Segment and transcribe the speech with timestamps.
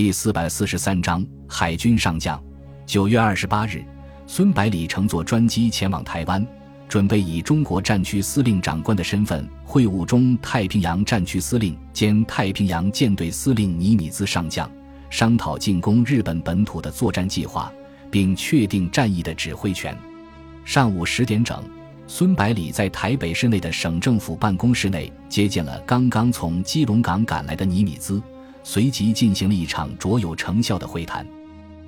[0.00, 2.42] 第四百四十三章海军上将。
[2.86, 3.84] 九月二十八日，
[4.26, 6.42] 孙百里乘坐专机前往台湾，
[6.88, 14.66] 准备以中国战区司令长官的身份会晤中太平洋战区司令兼太平洋舰队司令尼米兹上将，
[15.10, 17.70] 商讨进攻日本本土的作战计划，
[18.10, 19.94] 并确定战役的指挥权。
[20.64, 21.62] 上午十点整，
[22.06, 28.18] 孙百里在台北市内的省政府办公室内接见了刚刚从基隆港赶来的尼米兹。
[28.62, 31.26] 随即进行了一场卓有成效的会谈。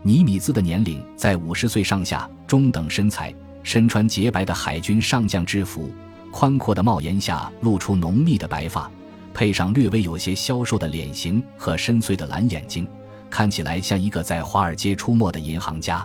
[0.03, 3.33] 尼米兹的年龄在五十岁上下，中等身材，
[3.63, 5.91] 身穿洁白的海军上将制服，
[6.31, 8.91] 宽阔的帽檐下露出浓密的白发，
[9.33, 12.87] 配上略微有些消瘦的脸型和深邃的蓝眼睛，
[13.31, 16.05] 看起来像一个在华尔街出没的银行家。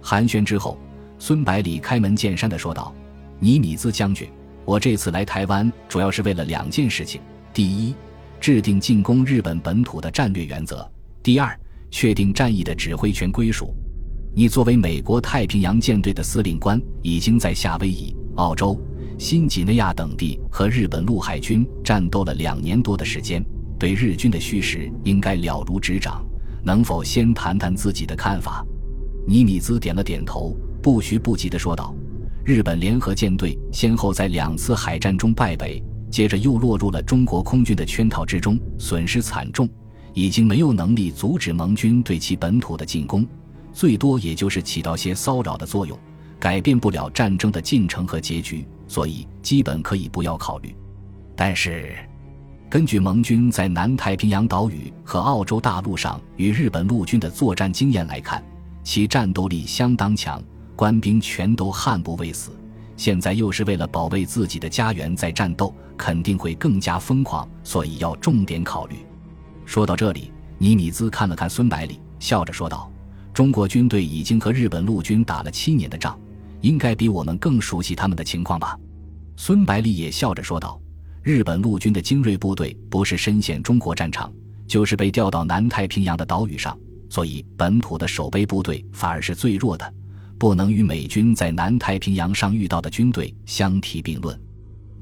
[0.00, 0.78] 寒暄之后，
[1.18, 2.94] 孙百里开门见山地说道
[3.38, 4.28] ：“尼米兹将军，
[4.64, 7.20] 我这次来台湾主要是为了两件事情。
[7.52, 7.94] 第一，
[8.40, 10.88] 制定进攻日本本土的战略原则。
[11.22, 11.58] 第二，
[11.90, 13.74] 确定战役的指挥权归属。
[14.34, 18.78] 你作为美国太平洋舰队的司令官，已经在夏威夷、澳洲、
[19.18, 23.44] 新几内亚等地和日本陆海军战斗了两年多的时间，
[23.78, 26.24] 对日军的虚实应该了如指掌。
[26.62, 28.64] 能否先谈谈自己的看法？
[29.26, 31.94] 尼米兹点了点头，不徐不急地说道
[32.44, 39.68] ：“日本联合舰队先后在两次海战中败北。”接着又落入了中国空军的圈套之中，损失惨重，
[40.14, 43.26] 已经没有能力阻止盟军对其本土的进攻，
[43.72, 45.98] 最多也就是起到些骚扰的作用，
[46.38, 50.74] 改变不了战争的进程和结局，所以基本可以不要考虑。
[51.34, 51.94] 但是，
[52.70, 58.42] 根据盟军在南太平洋岛屿和澳洲大陆上与日本陆军的作战经验来看，
[58.82, 60.42] 其战斗力相当强，
[60.74, 62.50] 官兵全都悍不畏死。
[62.96, 68.96] 现在又是为了保卫自己的家园在战斗，肯定会更加疯狂，所以要重点考虑。
[69.64, 72.90] 说到这里，尼米兹看了看孙百里，笑着说道
[73.34, 76.18] ：“中国军队已经和日本陆军打了七年的仗，
[76.62, 78.78] 应该比我们更熟悉他们的情况吧？”
[79.36, 80.80] 孙百里也笑着说道
[81.22, 84.32] ：“日本陆军的精锐部队不是深陷中国战场，
[84.66, 86.78] 就是被调到南太平洋的岛屿上，
[87.10, 89.92] 所以本土的守备部队反而是最弱的。”
[90.38, 94.38] 不能与美军在南太平洋上遇到的军队相提并论。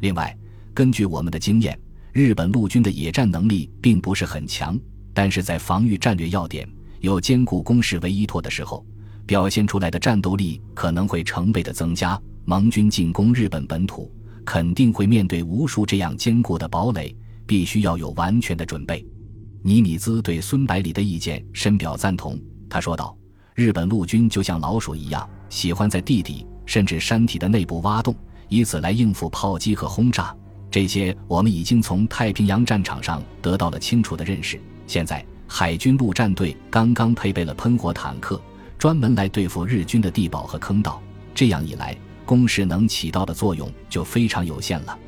[0.01, 0.37] 另外，
[0.73, 1.79] 根据我们的经验，
[2.13, 4.79] 日本陆军的野战能力并不是很强，
[5.13, 6.69] 但是在防御战略要点、
[7.01, 8.85] 有坚固工事为依托的时候，
[9.27, 12.21] 表现出来的战斗力可能会成倍的增加。
[12.45, 14.13] 盟军进攻日本本土，
[14.45, 19.05] 肯定会面对无数这样坚固的堡垒，必须要有完全的准备。
[19.63, 23.17] 尼米兹对孙百里的意见深表赞同，他说道。
[23.55, 28.13] 日本陆军就像老鼠一样，喜欢在地底甚至山体的内部挖洞，
[28.49, 30.35] 以此来应付炮击和轰炸。
[30.73, 34.61] 这些我们已经从太平洋战场上得到了清楚的认识。
[34.89, 38.43] 现在海军陆战队刚刚配备了喷火坦克，
[38.77, 41.01] 专门来对付日军的地堡和坑道。
[41.33, 44.99] 这样一来，攻势能起到的作用就非常有限了。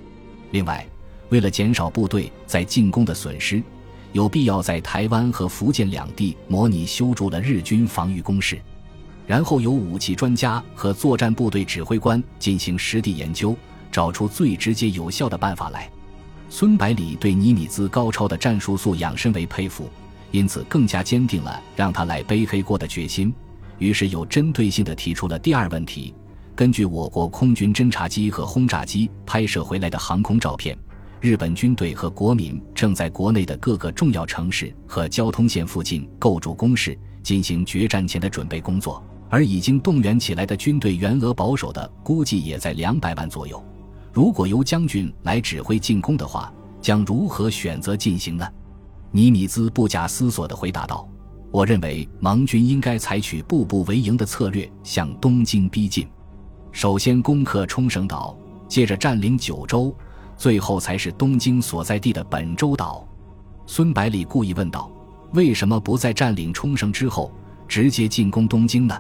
[0.53, 0.87] 另外，
[1.31, 3.61] 为了减少部队在进攻的损失。
[4.17, 8.59] 有必要在台湾和福建两地模拟修筑了日军防御工事，
[9.27, 13.55] 然后由武器专家和作战部队指挥官进行实地研究，
[13.93, 15.91] 找出最直接有效的办法来。
[16.49, 19.87] 孙百里对尼米兹高超的战术素养深为佩服，
[20.31, 23.31] 因此更加坚定了让他来背黑锅的决心。
[23.79, 26.15] 于是有针对性地提出了第二问题：
[26.55, 30.75] 根据我国空军侦察机和轰炸机拍摄回来的航空照片。
[31.21, 39.03] 日本军队和国民正在国内的各个重要城市和交通线附近构筑工事，进行决战前的准备工作。
[39.29, 43.61] 而已经动员起来的军队，员额保守的估计也在两百万左右。
[44.13, 48.47] 如果由将军来指挥进攻的话，将如何选择进行呢？
[49.11, 51.09] 尼米兹不假思索地回答道
[51.51, 56.07] ：“我认为盟军应该采取步步为营的策略，向东京逼近。
[56.71, 58.39] 首先攻克冲绳岛，
[58.69, 59.93] 接着占领九州。”
[60.37, 63.07] 最后才是东京所在地的本州岛。
[63.67, 64.91] 孙百里故意问道
[65.33, 67.33] ：“为什么不在占领冲绳之后
[67.67, 68.97] 直接进攻东京呢？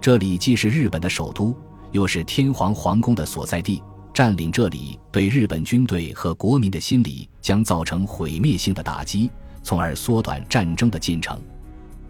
[0.00, 1.56] 这里既是日本的首都，
[1.92, 3.82] 又是天皇皇宫的所在地。
[4.12, 9.28] 占领这里对日本军队和国民的心理将造成毁灭性的打击，
[9.62, 11.40] 从而缩短战争的进程。”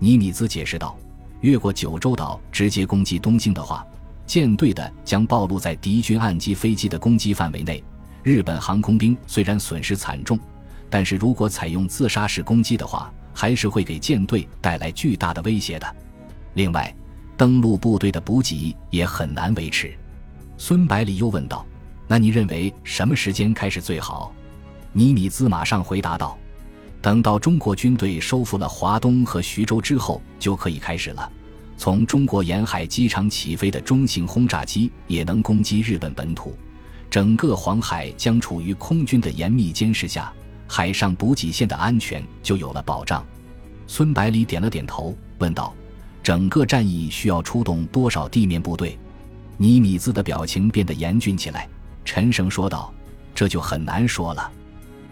[0.01, 0.99] 尼米兹解释道
[1.41, 3.87] ：“越过九州岛直接攻击东京的话，
[4.27, 7.83] 舰队的将暴露在敌军岸基飞机的攻击范围内。”
[8.25, 10.39] 日本航空兵虽然损失惨重，
[10.89, 15.97] 但是如果采用自杀式攻击的话，还是会给舰队带来巨大的威胁的。
[16.55, 16.93] 另外，
[17.37, 19.93] 登陆部队的补给也很难维持。
[20.57, 21.67] 孙百里又问道
[22.09, 24.33] ：“那你认为什么时间开始最好？”
[24.95, 26.39] 尼米兹马上回答道
[27.03, 31.31] ：“等到中国军队收复了华东和徐州之后，就可以开始了。
[31.77, 36.57] 从中国沿海机场起飞的中型轰炸机也能攻击日本本土，
[37.15, 40.33] 整个黄海将处于空军的严密监视下，
[40.67, 43.25] 海上补给线的安全就有了保障。
[43.87, 45.73] 孙百里点了点头，问道
[46.25, 48.99] ：“整个战役需要出动多少地面部队？”
[49.59, 51.69] 尼米兹的表情变得严峻起来，
[52.05, 52.93] 沉声说道
[53.33, 54.51] ：“这就很难说了。”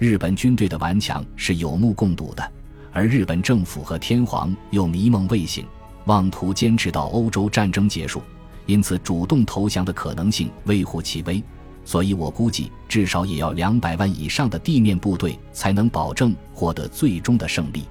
[0.01, 2.53] 日本军队的顽强是有目共睹的，
[2.93, 5.65] 而日本政府和天皇又迷梦未醒，
[6.07, 8.21] 妄图坚持到欧洲战争结束，
[8.67, 11.41] 因此主动投降的可能性微乎其微。
[11.85, 17.85] 所以我估计，至少也要两百万以上的地面部队才能保证获得最终的胜利。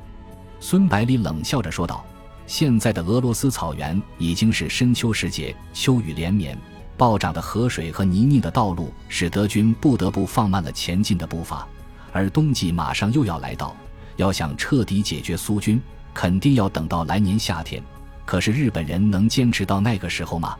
[0.59, 2.05] 孙百里冷笑着说道
[2.47, 6.57] ：“现在的俄罗斯草原已经是深秋时节，秋雨连绵，
[6.95, 11.67] 暴涨的河水和泥泞的道路使德军不得不放慢了前进的步伐。”
[12.13, 13.75] 而冬季马上又要来到，
[14.17, 15.81] 要想彻底解决苏军，
[16.13, 17.81] 肯定要等到来年夏天。
[18.25, 20.55] 可是日本人能坚持到那个时候吗？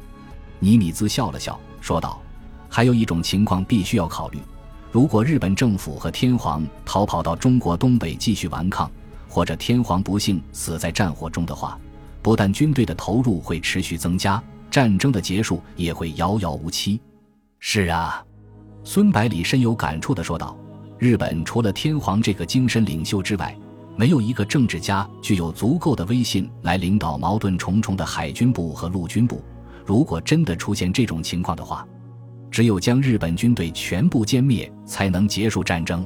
[0.60, 2.22] 尼米兹笑了笑，说道
[2.74, 4.40] ：“还有一种情况必须要考虑，
[4.94, 8.90] 如果日本政府和天皇逃跑到中国东北继续顽抗，
[9.28, 11.78] 或者天皇不幸死在战火中的话，
[12.22, 14.42] 不但军队的投入会持续增加，
[14.72, 16.98] 战争的结束也会遥遥无期。”
[17.60, 18.24] 是啊，
[18.86, 20.56] 孙百里深有感触地说道。
[20.98, 23.54] 日本除了天皇这个精神领袖之外，
[23.98, 29.44] 没有一个政治家具有足够的威信来领导矛盾重重的海军部和陆军部。
[29.84, 31.86] 如果真的出现这种情况的话，
[32.52, 36.06] 只有将日本军队全部歼灭，才能结束战争。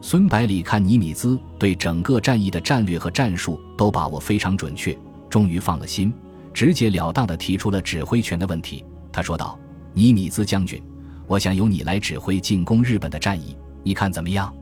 [0.00, 4.96] 孙百里看尼米兹对整个战役的战略和战术都把握非常准确，
[5.28, 6.12] 终于放了心，
[6.54, 8.84] 直截了当地提出了指挥权的问题。
[9.12, 9.58] 他说道
[9.92, 10.80] ：“尼米兹将军，
[11.26, 14.54] 我想由你来指挥进攻日本的战役。”你看怎么样？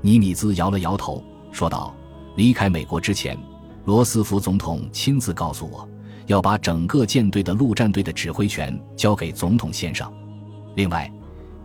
[0.00, 1.92] 尼米兹摇了摇头，说道
[2.36, 3.36] ：“离开美国之前，
[3.84, 5.88] 罗斯福总统亲自告诉我，
[6.26, 10.12] 要把整个舰队的陆战队的指挥权交给总统先生。
[10.74, 11.10] 另外，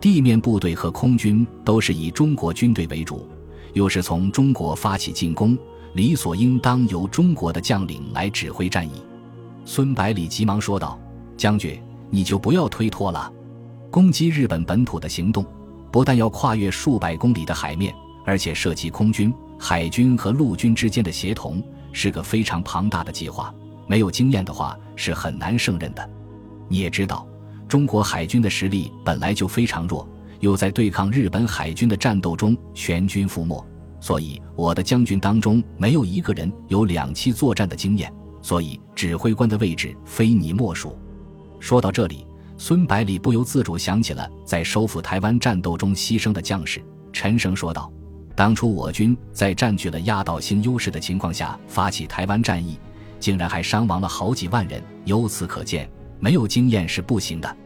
[0.00, 3.28] 地面部队和空军都是以中国军队为主，
[3.72, 5.56] 又是从中国发起进攻，
[5.94, 9.02] 理所应当由中国的将领来指挥战役。”
[9.64, 10.98] 孙百里急忙说道
[11.36, 11.80] ：“将军，
[12.10, 13.32] 你就不要推脱了，
[13.90, 15.44] 攻击日本本土的行动。”
[15.88, 17.94] 不但要跨越数百公里的海面，
[18.26, 23.54] 而且涉及空军、海军和陆军之间的协同，是个非常庞大的计划。
[23.86, 26.10] 没有经验的话，是很难胜任的。
[26.68, 27.26] 你也知道，
[27.68, 30.08] 中国海军的实力本来就非常弱，
[30.40, 33.64] 又在对抗日本海军的战斗中全军覆没，
[34.00, 40.98] 所以我的将军当中没有一个人有两栖作战的经验，所以指挥官的位置非你莫属。
[41.60, 42.26] 说到这里。
[42.58, 46.82] 孙百里不由自主想起了在收复台湾战斗中牺牲的将士，
[47.12, 47.92] 沉声说道
[48.34, 52.78] ：“当初我军在占据了压倒性优势的情况下发起台湾战役，
[53.20, 54.82] 竟然还伤亡了好几万人。
[55.04, 55.86] 由此可见，
[56.18, 57.56] 没有经验是不行的。”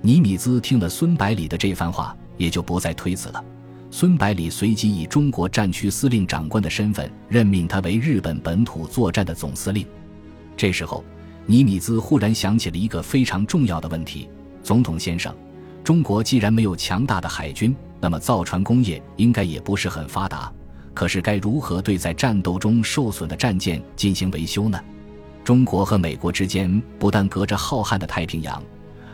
[0.00, 3.44] 尼米兹听了孙百里的这番话，也就不再推辞了。
[3.90, 9.86] 孙百里随即以中国战区司令长官的身份任命他为日本本土作战的总司令。
[10.56, 11.04] 这时候。
[11.44, 14.28] 尼米兹忽然想起了一个非常重要的问题：
[14.62, 15.34] 总统先生，
[15.82, 20.52] 中国既然没有强大的海军，那么造船工业应该也不是很发达。
[20.94, 24.80] 可是该如何对在战斗中受损的战舰进行维修呢？
[25.44, 28.62] 中国和美国之间不但隔着浩瀚的太平洋，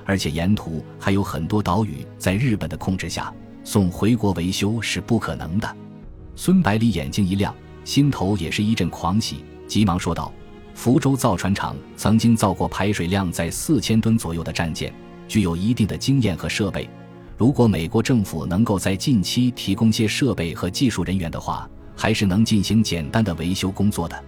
[0.05, 3.33] 而且沿途还有很多岛屿在日本的控制下，
[3.65, 5.77] 送回国维修是不可能的。
[6.37, 7.55] 孙百里眼睛一亮，
[7.85, 10.33] 心头也是一阵狂喜，急忙说道。
[10.75, 14.95] 福州造船厂曾经造过排水量在四千吨左右的战舰，
[15.27, 16.89] 具有一定的经验和设备。
[17.37, 24.25] 如果美国政府能够在近期提供些设备和技术人员的话，还是能进行简单的维修工作的。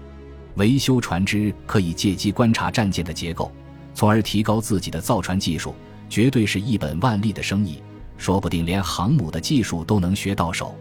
[0.60, 3.50] 维修船只可以借机观察战舰的结构，
[3.94, 5.74] 从而提高自己的造船技术，
[6.06, 7.82] 绝对是一本万利的生意。
[8.18, 10.74] 说不定连航母的技术都能学到手。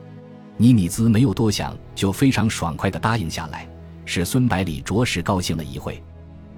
[0.57, 3.65] 尼米兹没有多想，就非常爽快地答应下来。
[4.03, 6.03] 使孙百里着实高兴了一回。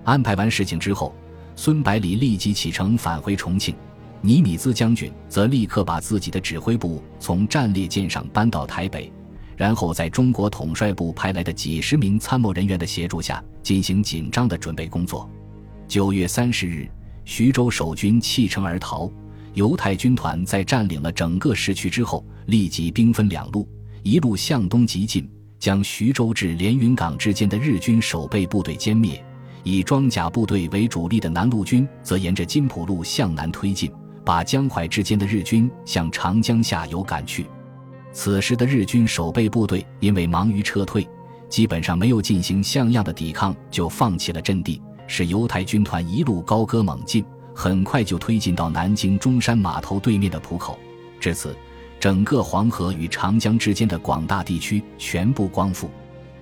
[0.03, 1.13] 安排完事情之后，
[1.55, 3.75] 孙百里立即启程返回重庆。
[4.21, 9.13] 尼米兹将军则立刻把自己的指挥部从战列舰上搬到台北，
[9.61, 15.29] 然后在中国统帅部派来的几十名参谋人员的协助下，进行紧张的准备工作。
[15.87, 16.89] 九月三十日，
[17.25, 19.07] 徐州守军弃城而逃。
[19.53, 23.69] 犹太军团在占领了整个市区之后，立即兵分两路，
[24.01, 25.29] 一路向东急进。
[25.59, 29.23] 将徐州至连云港之间的日军守备部队歼灭，
[29.63, 33.91] 以装甲部队为主力的南路军则沿着金浦路向南推进，
[34.25, 37.45] 把江淮之间的日军向长江下游赶去。
[38.13, 41.07] 此时的日军守备部队因为忙于撤退，
[41.47, 47.23] 基本上没有进行像样的抵抗，就放弃了阵地，使犹太军团一路高歌猛进，
[47.55, 50.77] 很快就推进到南京中山码头对面的浦口。
[51.19, 51.55] 至此，
[51.99, 55.89] 整个黄河与长江之间的广大地区全部光复。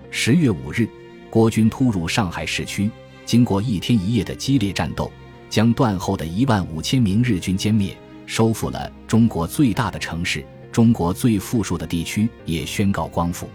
[0.09, 0.87] 十月五日，
[1.29, 2.89] 国军突入上海市区，
[3.25, 5.11] 经过一天一夜的激烈战斗，
[5.49, 7.95] 将断后的一万五千名日军歼灭，
[8.25, 10.43] 收复了中国最大的城市。
[10.79, 13.49] 中国最富庶的地区也宣告光复。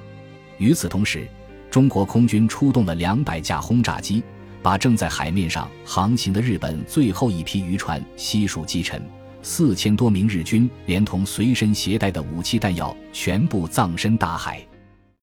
[0.58, 1.26] 与此同时，
[1.70, 4.22] 中国空军出动了两百架轰炸机，
[4.62, 9.02] 把正在海面上航行的日本最后一批渔船悉数击沉。
[9.40, 14.62] 四千多名日军连同随身携带的武器弹药全部葬身大海。